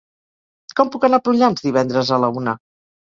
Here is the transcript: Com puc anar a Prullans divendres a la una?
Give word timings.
Com 0.79 0.89
puc 0.95 1.05
anar 1.09 1.19
a 1.21 1.25
Prullans 1.29 1.67
divendres 1.67 2.11
a 2.17 2.23
la 2.25 2.31
una? 2.43 2.57